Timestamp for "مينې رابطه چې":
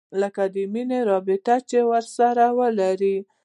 0.73-1.79